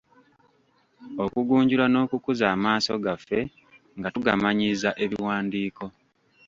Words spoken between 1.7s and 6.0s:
n'okukuza amaaso gaffe nga tugamanyiiza ebiwandiiko.